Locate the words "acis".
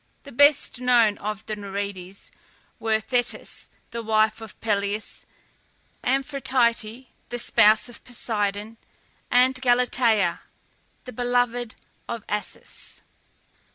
12.25-13.01